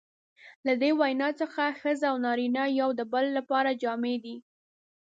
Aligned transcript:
له 0.65 0.73
دې 0.81 0.91
وینا 0.99 1.29
څخه 1.41 1.77
ښځه 1.81 2.05
او 2.11 2.17
نارینه 2.25 2.63
یو 2.79 2.89
د 2.99 3.01
بل 3.13 3.25
لپاره 3.37 3.77
جامې 3.81 4.15
دي. 4.23 4.35